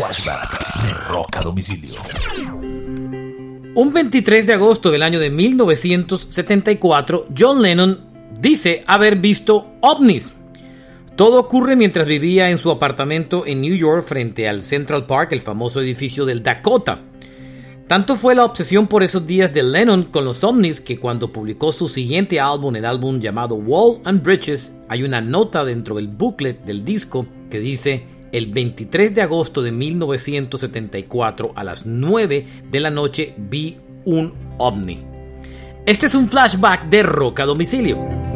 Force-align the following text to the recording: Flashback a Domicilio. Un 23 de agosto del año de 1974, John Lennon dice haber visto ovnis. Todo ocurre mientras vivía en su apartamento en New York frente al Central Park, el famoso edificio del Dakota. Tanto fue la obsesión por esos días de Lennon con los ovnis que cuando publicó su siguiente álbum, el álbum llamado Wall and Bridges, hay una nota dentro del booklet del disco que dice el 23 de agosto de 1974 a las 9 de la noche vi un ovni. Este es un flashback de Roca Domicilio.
Flashback 0.00 1.36
a 1.36 1.42
Domicilio. 1.42 2.00
Un 3.74 3.92
23 3.92 4.46
de 4.46 4.54
agosto 4.54 4.90
del 4.90 5.02
año 5.02 5.20
de 5.20 5.28
1974, 5.28 7.26
John 7.38 7.60
Lennon 7.60 8.00
dice 8.40 8.82
haber 8.86 9.16
visto 9.16 9.66
ovnis. 9.82 10.32
Todo 11.16 11.38
ocurre 11.38 11.76
mientras 11.76 12.06
vivía 12.06 12.48
en 12.48 12.56
su 12.56 12.70
apartamento 12.70 13.44
en 13.44 13.60
New 13.60 13.76
York 13.76 14.02
frente 14.06 14.48
al 14.48 14.62
Central 14.62 15.04
Park, 15.04 15.32
el 15.32 15.42
famoso 15.42 15.82
edificio 15.82 16.24
del 16.24 16.42
Dakota. 16.42 17.02
Tanto 17.86 18.16
fue 18.16 18.34
la 18.34 18.46
obsesión 18.46 18.86
por 18.86 19.02
esos 19.02 19.26
días 19.26 19.52
de 19.52 19.62
Lennon 19.62 20.04
con 20.04 20.24
los 20.24 20.42
ovnis 20.44 20.80
que 20.80 20.98
cuando 20.98 21.30
publicó 21.30 21.72
su 21.72 21.88
siguiente 21.88 22.40
álbum, 22.40 22.74
el 22.74 22.86
álbum 22.86 23.20
llamado 23.20 23.56
Wall 23.56 24.00
and 24.06 24.22
Bridges, 24.22 24.72
hay 24.88 25.02
una 25.02 25.20
nota 25.20 25.62
dentro 25.62 25.96
del 25.96 26.08
booklet 26.08 26.64
del 26.64 26.86
disco 26.86 27.26
que 27.50 27.60
dice 27.60 28.06
el 28.32 28.46
23 28.46 29.14
de 29.14 29.22
agosto 29.22 29.62
de 29.62 29.72
1974 29.72 31.52
a 31.54 31.64
las 31.64 31.86
9 31.86 32.46
de 32.70 32.80
la 32.80 32.90
noche 32.90 33.34
vi 33.36 33.78
un 34.04 34.32
ovni. 34.58 35.04
Este 35.86 36.06
es 36.06 36.14
un 36.14 36.28
flashback 36.28 36.88
de 36.88 37.02
Roca 37.02 37.44
Domicilio. 37.44 38.29